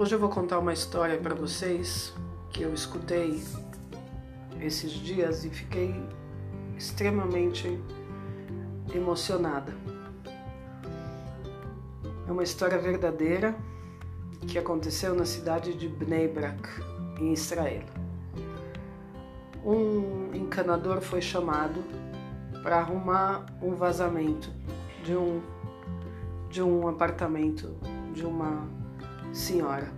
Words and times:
Hoje 0.00 0.14
eu 0.14 0.18
vou 0.18 0.30
contar 0.30 0.58
uma 0.58 0.72
história 0.72 1.18
para 1.18 1.34
vocês 1.34 2.14
que 2.48 2.62
eu 2.62 2.72
escutei 2.72 3.38
esses 4.58 4.92
dias 4.92 5.44
e 5.44 5.50
fiquei 5.50 5.94
extremamente 6.74 7.78
emocionada. 8.94 9.74
É 12.26 12.32
uma 12.32 12.42
história 12.42 12.78
verdadeira 12.78 13.54
que 14.48 14.58
aconteceu 14.58 15.14
na 15.14 15.26
cidade 15.26 15.74
de 15.74 15.86
Bnei 15.86 16.28
Brak, 16.28 16.66
em 17.20 17.34
Israel. 17.34 17.84
Um 19.62 20.34
encanador 20.34 21.02
foi 21.02 21.20
chamado 21.20 21.84
para 22.62 22.78
arrumar 22.78 23.44
um 23.60 23.74
vazamento 23.74 24.50
de 25.04 25.14
um 25.14 25.42
de 26.48 26.62
um 26.62 26.88
apartamento 26.88 27.76
de 28.14 28.24
uma 28.24 28.79
senhora. 29.32 29.88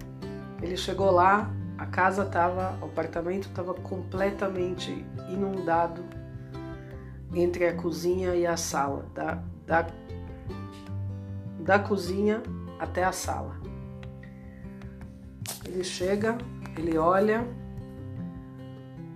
Ele 0.61 0.77
chegou 0.77 1.11
lá, 1.11 1.51
a 1.79 1.87
casa 1.87 2.23
estava, 2.23 2.79
o 2.81 2.87
apartamento 2.87 3.49
estava 3.49 3.75
completamente 3.75 5.05
inundado 5.29 6.03
entre 7.35 7.67
a 7.67 7.75
cozinha 7.75 8.35
e 8.35 8.47
a 8.47 8.57
sala, 8.57 9.07
da, 9.15 9.43
da, 9.67 9.87
da 11.61 11.79
cozinha 11.79 12.43
até 12.79 13.05
a 13.05 13.13
sala. 13.13 13.57
Ele 15.67 15.83
chega, 15.83 16.37
ele 16.77 16.99
olha, 16.99 17.47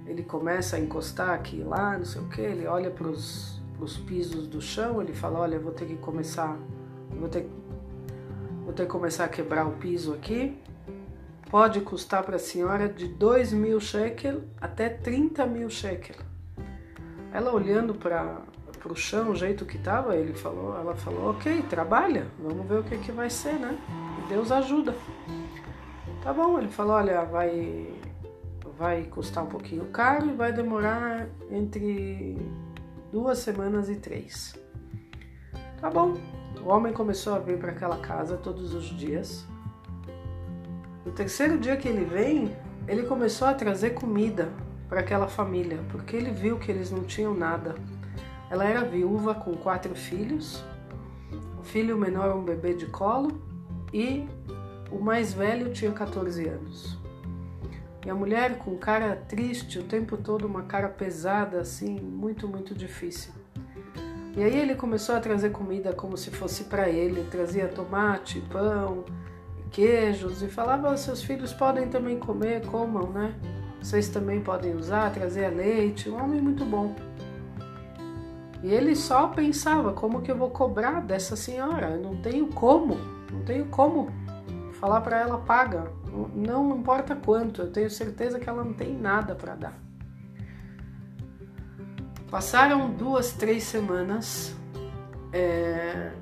ele 0.07 0.23
começa 0.23 0.77
a 0.77 0.81
encostar 0.81 1.31
aqui 1.31 1.59
e 1.59 1.63
lá, 1.63 1.99
não 1.99 2.05
sei 2.05 2.23
o 2.23 2.29
que, 2.29 2.41
ele 2.41 2.67
olha 2.67 2.91
para 2.91 3.09
os 3.09 3.61
pisos 4.07 4.47
do 4.47 4.61
chão, 4.61 5.03
ele 5.03 5.13
fala, 5.13 5.41
olha, 5.41 5.59
vou 5.59 5.73
ter 5.73 5.87
que 5.87 5.97
começar, 5.97 6.57
vou 7.11 7.29
ter, 7.29 7.43
vou 7.43 7.56
ter 8.77 8.85
que 8.85 8.93
começar 8.93 9.25
a 9.25 9.29
quebrar 9.29 9.67
o 9.67 9.73
piso 9.73 10.13
aqui. 10.13 10.57
Pode 11.51 11.81
custar 11.81 12.23
para 12.23 12.37
a 12.37 12.39
senhora 12.39 12.89
de 12.89 13.09
2 13.09 13.53
mil 13.53 13.81
shekel 13.81 14.43
até 14.61 14.89
30 14.89 15.47
mil 15.47 15.71
shekel. 15.71 16.17
Ela 17.33 17.53
olhando 17.53 17.95
para 17.95 18.45
o 18.85 18.95
chão, 18.95 19.31
o 19.31 19.35
jeito 19.35 19.65
que 19.65 19.77
estava, 19.77 20.17
ele 20.17 20.35
falou, 20.35 20.77
ela 20.79 20.95
falou, 20.95 21.31
ok, 21.31 21.63
trabalha, 21.63 22.27
vamos 22.39 22.67
ver 22.67 22.81
o 22.81 22.85
que, 22.85 22.99
que 22.99 23.13
vai 23.13 23.31
ser, 23.31 23.55
né? 23.55 23.79
Deus 24.29 24.53
ajuda. 24.53 24.95
Tá 26.23 26.33
bom, 26.33 26.59
ele 26.59 26.69
falou, 26.69 26.97
olha, 26.97 27.25
vai, 27.25 27.89
vai 28.77 29.05
custar 29.05 29.45
um 29.45 29.49
pouquinho 29.49 29.87
caro 29.87 30.27
e 30.27 30.33
vai 30.35 30.53
demorar 30.53 31.29
entre 31.51 32.37
duas 33.13 33.39
semanas 33.39 33.89
e 33.89 33.97
três. 33.97 34.55
Tá 35.81 35.89
bom. 35.89 36.17
O 36.67 36.69
homem 36.69 36.93
começou 36.93 37.33
a 37.33 37.39
vir 37.39 37.59
para 37.59 37.71
aquela 37.71 37.99
casa 37.99 38.37
todos 38.37 38.75
os 38.75 38.87
dias. 38.87 39.47
No 41.05 41.13
terceiro 41.13 41.57
dia 41.57 41.77
que 41.77 41.87
ele 41.87 42.05
vem, 42.05 42.57
ele 42.89 43.05
começou 43.05 43.47
a 43.47 43.55
trazer 43.55 43.91
comida 43.91 44.51
para 44.89 44.99
aquela 44.99 45.29
família, 45.29 45.79
porque 45.93 46.17
ele 46.17 46.33
viu 46.33 46.59
que 46.59 46.69
eles 46.69 46.91
não 46.91 47.05
tinham 47.05 47.33
nada. 47.33 47.77
Ela 48.51 48.65
era 48.65 48.83
viúva 48.83 49.33
com 49.33 49.55
quatro 49.55 49.95
filhos, 49.95 50.61
o 51.57 51.63
filho 51.63 51.97
menor 51.97 52.35
um 52.35 52.43
bebê 52.43 52.75
de 52.75 52.87
colo 52.87 53.41
e 53.93 54.29
o 54.91 54.99
mais 54.99 55.33
velho 55.33 55.73
tinha 55.73 55.93
14 55.93 56.49
anos. 56.49 56.99
E 58.05 58.11
a 58.11 58.15
mulher 58.15 58.59
com 58.59 58.77
cara 58.77 59.15
triste 59.15 59.79
o 59.79 59.85
tempo 59.85 60.17
todo, 60.17 60.49
uma 60.49 60.65
cara 60.65 60.89
pesada 60.89 61.61
assim, 61.61 62.01
muito, 62.01 62.49
muito 62.49 62.75
difícil. 62.75 63.46
E 64.37 64.45
aí 64.45 64.55
ele 64.55 64.75
começou 64.75 65.17
a 65.17 65.21
trazer 65.21 65.51
comida 65.51 65.95
como 65.95 66.15
se 66.15 66.31
fosse 66.31 66.65
para 66.65 66.91
ele, 66.91 67.27
trazia 67.31 67.69
tomate, 67.69 68.39
pão, 68.53 69.03
queijos 69.71 70.43
e 70.43 70.49
falava: 70.49 70.95
seus 70.99 71.23
filhos 71.23 71.55
podem 71.55 71.89
também 71.89 72.19
comer, 72.19 72.67
comam, 72.67 73.11
né? 73.11 73.35
Vocês 73.81 74.11
também 74.11 74.43
podem 74.43 74.75
usar, 74.75 75.11
trazer 75.11 75.49
leite. 75.49 76.11
Um 76.11 76.23
homem 76.23 76.41
muito 76.41 76.67
bom. 76.67 76.95
E 78.63 78.69
ele 78.69 78.95
só 78.95 79.29
pensava: 79.29 79.95
como 79.95 80.21
que 80.21 80.31
eu 80.31 80.37
vou 80.37 80.51
cobrar 80.51 81.01
dessa 81.01 81.35
senhora? 81.35 81.93
Eu 81.93 82.03
não 82.03 82.17
tenho 82.17 82.49
como, 82.49 82.97
não 83.33 83.43
tenho 83.43 83.65
como 83.67 84.13
falar 84.73 85.01
para 85.01 85.19
ela 85.19 85.39
paga, 85.39 85.91
não 86.35 86.77
importa 86.77 87.17
quanto, 87.17 87.63
eu 87.63 87.73
tenho 87.73 87.89
certeza 87.89 88.39
que 88.39 88.49
ela 88.49 88.63
não 88.63 88.75
tem 88.75 88.95
nada 88.95 89.35
para 89.35 89.55
dar. 89.55 89.86
Passaram 92.37 92.91
duas, 92.91 93.33
três 93.33 93.63
semanas, 93.63 94.55
é, 95.33 96.13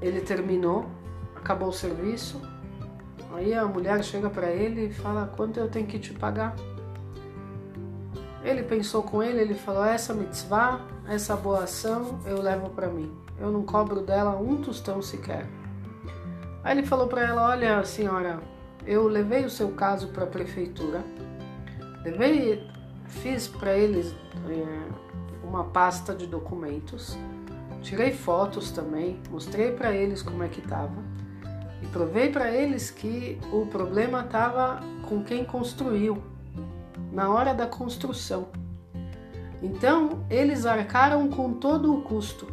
ele 0.00 0.20
terminou, 0.20 0.86
acabou 1.34 1.70
o 1.70 1.72
serviço. 1.72 2.40
Aí 3.34 3.52
a 3.52 3.66
mulher 3.66 4.04
chega 4.04 4.30
para 4.30 4.48
ele 4.48 4.86
e 4.86 4.92
fala: 4.92 5.26
Quanto 5.36 5.58
eu 5.58 5.68
tenho 5.68 5.88
que 5.88 5.98
te 5.98 6.12
pagar? 6.12 6.54
Ele 8.44 8.62
pensou 8.62 9.02
com 9.02 9.20
ele, 9.20 9.40
ele 9.40 9.54
falou: 9.54 9.84
Essa 9.84 10.14
mitzvah, 10.14 10.82
essa 11.08 11.34
boa 11.34 11.64
ação 11.64 12.20
eu 12.26 12.40
levo 12.40 12.70
para 12.70 12.86
mim. 12.86 13.12
Eu 13.36 13.50
não 13.50 13.64
cobro 13.64 14.02
dela 14.02 14.36
um 14.36 14.56
tostão 14.58 15.02
sequer. 15.02 15.48
Aí 16.62 16.78
ele 16.78 16.86
falou 16.86 17.08
para 17.08 17.22
ela: 17.22 17.48
Olha, 17.48 17.84
senhora, 17.84 18.38
eu 18.86 19.08
levei 19.08 19.44
o 19.44 19.50
seu 19.50 19.72
caso 19.72 20.10
para 20.10 20.22
a 20.22 20.28
prefeitura, 20.28 21.02
levei, 22.04 22.70
fiz 23.08 23.48
para 23.48 23.76
eles 23.76 24.14
é, 24.48 25.09
uma 25.50 25.64
pasta 25.64 26.14
de 26.14 26.28
documentos, 26.28 27.18
tirei 27.82 28.12
fotos 28.12 28.70
também, 28.70 29.20
mostrei 29.28 29.72
para 29.72 29.92
eles 29.92 30.22
como 30.22 30.44
é 30.44 30.48
que 30.48 30.60
estava 30.60 31.02
e 31.82 31.86
provei 31.88 32.30
para 32.30 32.52
eles 32.52 32.88
que 32.88 33.40
o 33.52 33.66
problema 33.66 34.20
estava 34.20 34.80
com 35.08 35.24
quem 35.24 35.44
construiu 35.44 36.22
na 37.12 37.28
hora 37.30 37.52
da 37.52 37.66
construção. 37.66 38.48
Então 39.60 40.24
eles 40.30 40.66
arcaram 40.66 41.28
com 41.28 41.54
todo 41.54 41.92
o 41.92 42.02
custo. 42.02 42.46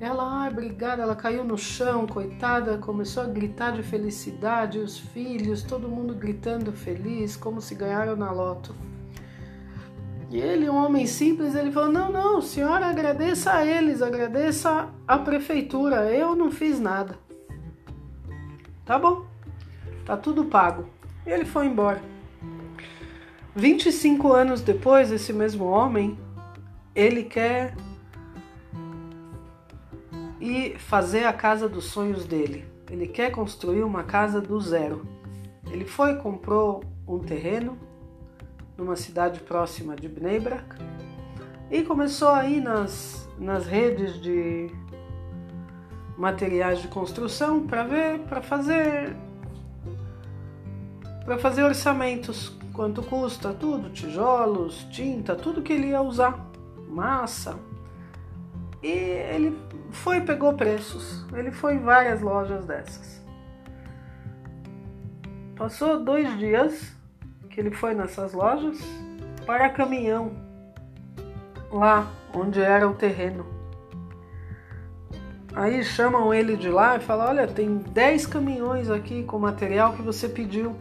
Ela, 0.00 0.42
ai, 0.42 0.50
obrigada, 0.50 1.02
ela 1.02 1.14
caiu 1.14 1.44
no 1.44 1.56
chão, 1.56 2.08
coitada, 2.08 2.76
começou 2.76 3.22
a 3.22 3.26
gritar 3.26 3.70
de 3.70 3.82
felicidade, 3.84 4.80
os 4.80 4.98
filhos, 4.98 5.62
todo 5.62 5.88
mundo 5.88 6.12
gritando 6.14 6.72
feliz, 6.72 7.36
como 7.36 7.60
se 7.60 7.76
ganharam 7.76 8.16
na 8.16 8.32
loto. 8.32 8.74
E 10.34 10.40
ele, 10.40 10.68
um 10.68 10.74
homem 10.74 11.06
simples, 11.06 11.54
ele 11.54 11.70
falou: 11.70 11.92
Não, 11.92 12.10
não, 12.10 12.42
senhora, 12.42 12.86
agradeça 12.86 13.52
a 13.52 13.64
eles, 13.64 14.02
agradeça 14.02 14.92
a 15.06 15.16
prefeitura, 15.16 16.12
eu 16.12 16.34
não 16.34 16.50
fiz 16.50 16.80
nada. 16.80 17.16
Tá 18.84 18.98
bom, 18.98 19.24
tá 20.04 20.16
tudo 20.16 20.46
pago. 20.46 20.86
E 21.24 21.30
ele 21.30 21.44
foi 21.44 21.66
embora. 21.66 22.02
25 23.54 24.32
anos 24.32 24.60
depois, 24.60 25.12
esse 25.12 25.32
mesmo 25.32 25.66
homem, 25.66 26.18
ele 26.96 27.22
quer 27.22 27.76
e 30.40 30.76
fazer 30.80 31.26
a 31.26 31.32
casa 31.32 31.68
dos 31.68 31.84
sonhos 31.84 32.26
dele. 32.26 32.64
Ele 32.90 33.06
quer 33.06 33.30
construir 33.30 33.84
uma 33.84 34.02
casa 34.02 34.40
do 34.40 34.60
zero. 34.60 35.06
Ele 35.70 35.84
foi 35.84 36.16
comprou 36.16 36.82
um 37.06 37.20
terreno 37.20 37.78
numa 38.76 38.96
cidade 38.96 39.40
próxima 39.40 39.94
de 39.94 40.08
Bnei 40.08 40.40
Brak 40.40 40.76
e 41.70 41.82
começou 41.82 42.28
a 42.28 42.46
ir 42.46 42.60
nas, 42.60 43.28
nas 43.38 43.66
redes 43.66 44.20
de 44.20 44.70
materiais 46.16 46.80
de 46.80 46.88
construção 46.88 47.66
para 47.66 47.82
ver, 47.84 48.20
para 48.20 48.40
fazer 48.40 49.16
para 51.24 51.38
fazer 51.38 51.62
orçamentos, 51.62 52.52
quanto 52.72 53.02
custa 53.02 53.54
tudo, 53.54 53.88
tijolos, 53.90 54.84
tinta, 54.90 55.34
tudo 55.34 55.62
que 55.62 55.72
ele 55.72 55.88
ia 55.88 56.02
usar, 56.02 56.38
massa. 56.88 57.58
E 58.82 58.88
ele 58.88 59.58
foi 59.90 60.20
pegou 60.20 60.52
preços. 60.52 61.24
Ele 61.32 61.50
foi 61.50 61.76
em 61.76 61.78
várias 61.78 62.20
lojas 62.20 62.66
dessas. 62.66 63.24
Passou 65.56 66.04
dois 66.04 66.36
dias 66.38 66.94
que 67.54 67.60
ele 67.60 67.70
foi 67.70 67.94
nessas 67.94 68.32
lojas 68.32 68.78
para 69.46 69.70
caminhão 69.70 70.32
lá 71.70 72.10
onde 72.34 72.60
era 72.60 72.88
o 72.88 72.94
terreno. 72.94 73.46
Aí 75.54 75.84
chamam 75.84 76.34
ele 76.34 76.56
de 76.56 76.68
lá 76.68 76.96
e 76.96 77.00
falam: 77.00 77.28
Olha, 77.28 77.46
tem 77.46 77.76
10 77.76 78.26
caminhões 78.26 78.90
aqui 78.90 79.22
com 79.22 79.38
material 79.38 79.92
que 79.92 80.02
você 80.02 80.28
pediu. 80.28 80.74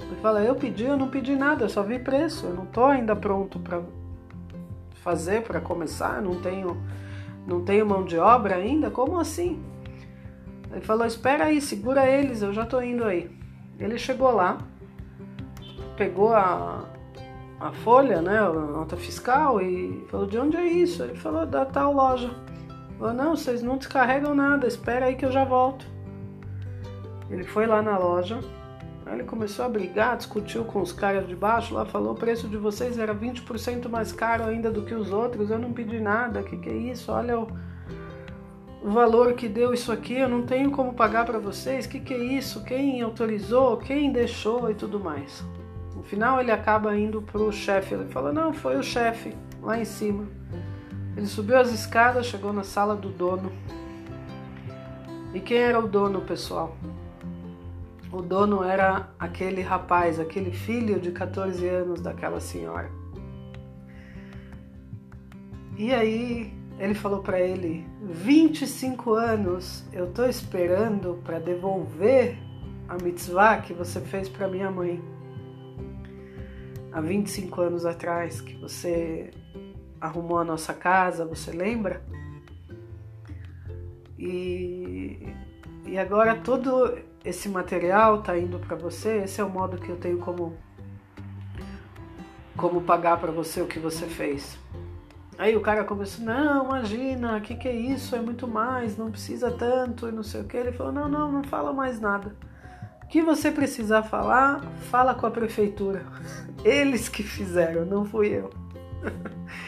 Ele 0.00 0.16
fala: 0.20 0.42
Eu 0.42 0.56
pedi, 0.56 0.84
eu 0.84 0.96
não 0.96 1.08
pedi 1.08 1.36
nada, 1.36 1.64
eu 1.64 1.68
só 1.68 1.82
vi 1.82 1.98
preço, 2.00 2.46
eu 2.46 2.54
não 2.54 2.64
estou 2.64 2.86
ainda 2.86 3.14
pronto 3.14 3.60
para 3.60 3.80
fazer, 4.94 5.42
para 5.42 5.60
começar, 5.60 6.20
não 6.20 6.40
tenho 6.40 6.76
não 7.46 7.64
tenho 7.64 7.86
mão 7.86 8.04
de 8.04 8.18
obra 8.18 8.56
ainda? 8.56 8.90
Como 8.90 9.20
assim? 9.20 9.62
Ele 10.72 10.80
falou: 10.80 11.06
Espera 11.06 11.44
aí, 11.44 11.60
segura 11.60 12.04
eles, 12.04 12.42
eu 12.42 12.52
já 12.52 12.66
tô 12.66 12.82
indo 12.82 13.04
aí. 13.04 13.30
Ele 13.78 13.96
chegou 13.96 14.32
lá, 14.32 14.58
pegou 16.00 16.32
a, 16.32 16.86
a 17.60 17.72
folha, 17.72 18.22
né, 18.22 18.38
a 18.38 18.48
nota 18.48 18.96
fiscal 18.96 19.60
e 19.60 20.02
falou: 20.08 20.26
De 20.26 20.38
onde 20.38 20.56
é 20.56 20.64
isso? 20.64 21.02
Ele 21.02 21.14
falou: 21.14 21.44
Da 21.44 21.66
tal 21.66 21.92
loja. 21.92 22.30
Falou: 22.98 23.12
Não, 23.12 23.36
vocês 23.36 23.62
não 23.62 23.76
descarregam 23.76 24.34
nada, 24.34 24.66
espera 24.66 25.04
aí 25.04 25.14
que 25.14 25.26
eu 25.26 25.30
já 25.30 25.44
volto. 25.44 25.84
Ele 27.28 27.44
foi 27.44 27.66
lá 27.66 27.82
na 27.82 27.98
loja, 27.98 28.40
Aí 29.04 29.16
ele 29.16 29.24
começou 29.24 29.64
a 29.64 29.68
brigar, 29.68 30.16
discutiu 30.16 30.64
com 30.64 30.80
os 30.80 30.90
caras 30.90 31.28
de 31.28 31.36
baixo 31.36 31.74
lá, 31.74 31.84
falou: 31.84 32.12
o 32.12 32.16
preço 32.16 32.48
de 32.48 32.56
vocês 32.56 32.98
era 32.98 33.14
20% 33.14 33.86
mais 33.90 34.10
caro 34.10 34.44
ainda 34.44 34.70
do 34.70 34.82
que 34.82 34.94
os 34.94 35.12
outros, 35.12 35.50
eu 35.50 35.58
não 35.58 35.70
pedi 35.70 36.00
nada, 36.00 36.42
que 36.42 36.56
que 36.56 36.70
é 36.70 36.76
isso? 36.76 37.12
Olha 37.12 37.40
o, 37.40 37.48
o 38.82 38.90
valor 38.90 39.34
que 39.34 39.48
deu 39.48 39.74
isso 39.74 39.92
aqui, 39.92 40.16
eu 40.16 40.28
não 40.30 40.46
tenho 40.46 40.70
como 40.70 40.94
pagar 40.94 41.26
para 41.26 41.38
vocês, 41.38 41.86
que 41.86 42.00
que 42.00 42.14
é 42.14 42.18
isso? 42.18 42.64
Quem 42.64 43.02
autorizou? 43.02 43.76
Quem 43.76 44.10
deixou 44.10 44.70
e 44.70 44.74
tudo 44.74 44.98
mais. 44.98 45.44
No 46.00 46.06
final 46.06 46.40
ele 46.40 46.50
acaba 46.50 46.96
indo 46.96 47.20
pro 47.20 47.52
chefe, 47.52 47.92
ele 47.92 48.06
fala: 48.06 48.32
não, 48.32 48.54
foi 48.54 48.78
o 48.78 48.82
chefe 48.82 49.36
lá 49.60 49.78
em 49.78 49.84
cima. 49.84 50.26
Ele 51.14 51.26
subiu 51.26 51.58
as 51.58 51.70
escadas, 51.70 52.24
chegou 52.24 52.54
na 52.54 52.64
sala 52.64 52.96
do 52.96 53.10
dono. 53.10 53.52
E 55.34 55.40
quem 55.40 55.58
era 55.58 55.78
o 55.78 55.86
dono, 55.86 56.22
pessoal? 56.22 56.74
O 58.10 58.22
dono 58.22 58.64
era 58.64 59.10
aquele 59.18 59.60
rapaz, 59.60 60.18
aquele 60.18 60.52
filho 60.52 60.98
de 60.98 61.12
14 61.12 61.68
anos 61.68 62.00
daquela 62.00 62.40
senhora. 62.40 62.90
E 65.76 65.92
aí 65.92 66.50
ele 66.78 66.94
falou 66.94 67.20
para 67.20 67.38
ele: 67.38 67.86
25 68.04 69.12
anos 69.12 69.84
eu 69.92 70.10
tô 70.10 70.24
esperando 70.24 71.20
para 71.22 71.38
devolver 71.38 72.38
a 72.88 72.94
mitzvah 72.94 73.58
que 73.58 73.74
você 73.74 74.00
fez 74.00 74.30
para 74.30 74.48
minha 74.48 74.70
mãe. 74.70 75.19
Há 76.92 77.00
25 77.00 77.60
anos 77.60 77.86
atrás 77.86 78.40
que 78.40 78.56
você 78.56 79.30
arrumou 80.00 80.38
a 80.38 80.44
nossa 80.44 80.74
casa, 80.74 81.24
você 81.24 81.52
lembra? 81.52 82.02
E, 84.18 85.34
e 85.86 85.98
agora 85.98 86.34
todo 86.36 86.98
esse 87.24 87.48
material 87.48 88.20
está 88.20 88.36
indo 88.36 88.58
para 88.58 88.76
você, 88.76 89.18
esse 89.18 89.40
é 89.40 89.44
o 89.44 89.48
modo 89.48 89.78
que 89.78 89.88
eu 89.88 89.96
tenho 89.96 90.18
como 90.18 90.56
como 92.56 92.82
pagar 92.82 93.18
para 93.18 93.32
você 93.32 93.62
o 93.62 93.66
que 93.66 93.78
você 93.78 94.06
fez. 94.06 94.58
Aí 95.38 95.56
o 95.56 95.62
cara 95.62 95.82
começou, 95.84 96.22
não, 96.22 96.66
imagina, 96.66 97.38
o 97.38 97.40
que, 97.40 97.54
que 97.54 97.66
é 97.66 97.74
isso? 97.74 98.14
É 98.14 98.20
muito 98.20 98.46
mais, 98.46 98.98
não 98.98 99.10
precisa 99.10 99.50
tanto 99.50 100.06
e 100.06 100.12
não 100.12 100.22
sei 100.22 100.42
o 100.42 100.44
que. 100.44 100.58
Ele 100.58 100.70
falou, 100.70 100.92
não, 100.92 101.08
não, 101.08 101.32
não 101.32 101.42
fala 101.42 101.72
mais 101.72 101.98
nada. 101.98 102.36
Que 103.10 103.20
você 103.20 103.50
precisar 103.50 104.04
falar, 104.04 104.60
fala 104.88 105.16
com 105.16 105.26
a 105.26 105.30
prefeitura. 105.32 106.06
Eles 106.64 107.08
que 107.08 107.24
fizeram, 107.24 107.84
não 107.84 108.04
fui 108.04 108.28
eu. 108.28 108.50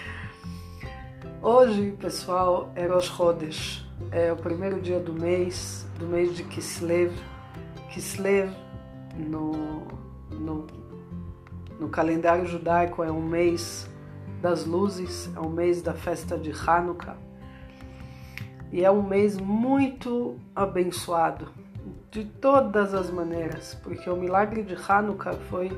Hoje, 1.43 1.91
pessoal, 2.01 2.71
é 2.77 2.87
Rosh 2.87 3.07
Chodesh. 3.07 3.85
É 4.13 4.33
o 4.33 4.37
primeiro 4.37 4.81
dia 4.81 5.01
do 5.01 5.13
mês, 5.13 5.85
do 5.99 6.07
mês 6.07 6.37
de 6.37 6.45
Kislev. 6.45 7.13
Kislev 7.91 8.55
no, 9.17 9.89
no, 10.31 10.69
no 11.81 11.89
calendário 11.89 12.47
judaico 12.47 13.03
é 13.03 13.11
um 13.11 13.23
mês 13.23 13.91
das 14.41 14.65
luzes, 14.65 15.29
é 15.35 15.41
um 15.41 15.51
mês 15.51 15.83
da 15.83 15.95
festa 15.95 16.39
de 16.39 16.53
Hanukkah. 16.53 17.17
E 18.71 18.85
é 18.85 18.91
um 18.91 19.03
mês 19.03 19.37
muito 19.37 20.39
abençoado 20.55 21.62
de 22.11 22.25
todas 22.25 22.95
as 22.95 23.11
maneiras, 23.11 23.75
porque 23.83 24.09
o 24.09 24.17
milagre 24.17 24.63
de 24.63 24.75
Hanukkah 24.75 25.35
foi 25.51 25.71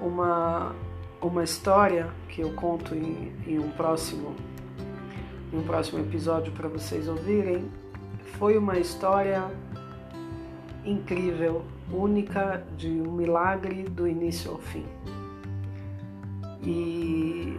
uma, 0.00 0.74
uma 1.20 1.44
história 1.44 2.08
que 2.28 2.40
eu 2.40 2.52
conto 2.54 2.94
em, 2.94 3.32
em 3.46 3.58
um 3.58 3.70
próximo 3.70 4.34
em 5.52 5.58
um 5.58 5.62
próximo 5.62 6.00
episódio 6.00 6.52
para 6.52 6.68
vocês 6.68 7.08
ouvirem. 7.08 7.70
Foi 8.38 8.58
uma 8.58 8.78
história 8.78 9.42
incrível, 10.84 11.64
única, 11.90 12.62
de 12.76 12.88
um 12.88 13.12
milagre 13.12 13.84
do 13.84 14.06
início 14.06 14.52
ao 14.52 14.58
fim. 14.58 14.84
E 16.62 17.58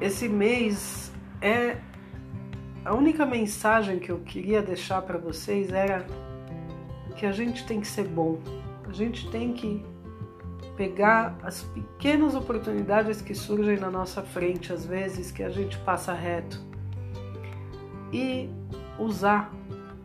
esse 0.00 0.28
mês 0.28 1.12
é 1.40 1.76
a 2.84 2.94
única 2.94 3.24
mensagem 3.24 3.98
que 3.98 4.10
eu 4.10 4.20
queria 4.20 4.62
deixar 4.62 5.02
para 5.02 5.18
vocês 5.18 5.72
era 5.72 6.06
que 7.16 7.26
a 7.26 7.32
gente 7.32 7.66
tem 7.66 7.80
que 7.80 7.86
ser 7.86 8.06
bom. 8.06 8.38
A 8.88 8.92
gente 8.92 9.30
tem 9.30 9.52
que 9.52 9.84
pegar 10.76 11.38
as 11.42 11.62
pequenas 11.62 12.34
oportunidades 12.34 13.22
que 13.22 13.34
surgem 13.34 13.78
na 13.78 13.90
nossa 13.90 14.22
frente, 14.22 14.72
às 14.72 14.84
vezes 14.84 15.30
que 15.30 15.42
a 15.42 15.50
gente 15.50 15.78
passa 15.78 16.12
reto 16.12 16.60
e 18.12 18.48
usar. 18.98 19.52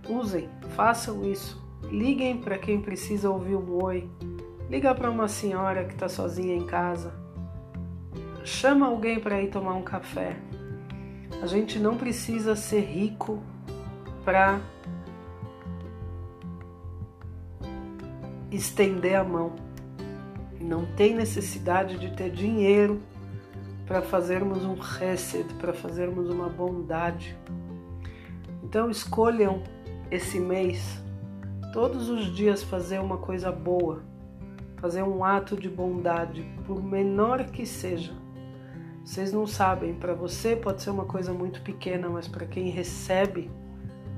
Usem, 0.07 0.50
façam 0.75 1.23
isso. 1.23 1.61
Liguem 1.83 2.38
para 2.38 2.57
quem 2.57 2.81
precisa 2.81 3.29
ouvir 3.29 3.56
um 3.56 3.83
oi. 3.83 4.09
Liga 4.69 4.94
para 4.94 5.09
uma 5.09 5.27
senhora 5.27 5.85
que 5.85 5.94
está 5.94 6.09
sozinha 6.09 6.56
em 6.56 6.65
casa. 6.65 7.13
Chama 8.44 8.88
alguém 8.88 9.19
para 9.19 9.41
ir 9.41 9.50
tomar 9.50 9.73
um 9.73 9.83
café. 9.83 10.38
A 11.41 11.45
gente 11.45 11.79
não 11.79 11.95
precisa 11.95 12.56
ser 12.56 12.81
rico 12.81 13.41
para 14.25 14.59
estender 18.51 19.15
a 19.15 19.23
mão. 19.23 19.53
Não 20.59 20.85
tem 20.95 21.15
necessidade 21.15 21.97
de 21.97 22.15
ter 22.15 22.31
dinheiro 22.31 23.01
para 23.85 24.01
fazermos 24.01 24.63
um 24.65 24.81
chesed, 24.81 25.53
para 25.55 25.73
fazermos 25.73 26.29
uma 26.29 26.49
bondade. 26.49 27.35
Então 28.63 28.89
escolham 28.89 29.63
esse 30.11 30.39
mês 30.39 31.01
todos 31.73 32.09
os 32.09 32.25
dias 32.35 32.63
fazer 32.63 32.99
uma 32.99 33.17
coisa 33.17 33.51
boa, 33.51 34.03
fazer 34.77 35.03
um 35.03 35.23
ato 35.23 35.55
de 35.55 35.69
bondade, 35.69 36.45
por 36.65 36.83
menor 36.83 37.45
que 37.45 37.65
seja. 37.65 38.13
Vocês 39.03 39.33
não 39.33 39.47
sabem, 39.47 39.95
para 39.95 40.13
você 40.13 40.55
pode 40.55 40.83
ser 40.83 40.91
uma 40.91 41.05
coisa 41.05 41.33
muito 41.33 41.61
pequena, 41.61 42.09
mas 42.09 42.27
para 42.27 42.45
quem 42.45 42.69
recebe, 42.69 43.49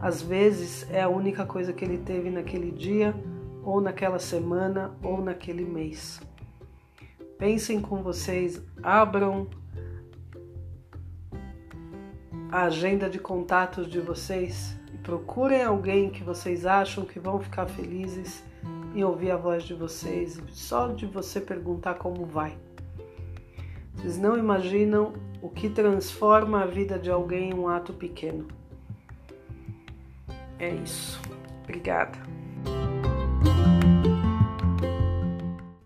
às 0.02 0.22
vezes 0.22 0.86
é 0.92 1.02
a 1.02 1.08
única 1.08 1.46
coisa 1.46 1.72
que 1.72 1.86
ele 1.86 1.98
teve 1.98 2.30
naquele 2.30 2.72
dia, 2.72 3.16
ou 3.64 3.82
naquela 3.82 4.20
semana, 4.20 4.92
ou 5.04 5.22
naquele 5.22 5.66
mês. 5.66 6.22
Pensem 7.38 7.82
com 7.82 8.04
vocês, 8.04 8.62
abram 8.82 9.48
a 12.52 12.64
agenda 12.64 13.10
de 13.10 13.18
contatos 13.18 13.88
de 13.88 14.00
vocês 14.00 14.80
Procurem 15.04 15.64
alguém 15.64 16.10
que 16.10 16.24
vocês 16.24 16.66
acham 16.66 17.04
que 17.04 17.20
vão 17.20 17.40
ficar 17.40 17.66
felizes 17.66 18.44
em 18.94 19.04
ouvir 19.04 19.32
a 19.32 19.38
voz 19.38 19.64
de 19.64 19.74
vocês, 19.74 20.40
só 20.50 20.90
de 20.90 21.08
você 21.08 21.42
perguntar 21.42 21.96
como 21.96 22.26
vai. 22.26 22.56
Vocês 23.96 24.18
não 24.18 24.38
imaginam 24.38 25.14
o 25.42 25.50
que 25.50 25.70
transforma 25.70 26.62
a 26.62 26.68
vida 26.68 27.00
de 27.00 27.10
alguém 27.10 27.50
em 27.50 27.54
um 27.54 27.68
ato 27.68 27.94
pequeno. 27.94 28.48
É 30.60 30.70
isso. 30.70 31.20
Obrigada. 31.64 32.31